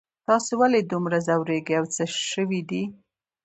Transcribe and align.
تاسو 0.27 0.51
ولې 0.61 0.81
دومره 0.91 1.17
ځوریږئ 1.27 1.73
او 1.79 1.85
څه 1.95 2.03
شوي 2.31 2.61
دي 2.69 2.83